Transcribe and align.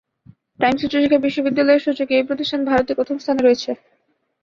Times 0.59 0.81
উচ্চশিক্ষা 0.85 1.23
বিশ্ববিদ্যালয়ের 1.25 1.83
সূচকে 1.85 2.13
এই 2.17 2.25
প্রতিষ্ঠান 2.29 2.61
ভারতে 2.69 2.91
প্রথম 2.99 3.15
স্থানে 3.19 3.41
রয়েছে। 3.43 3.71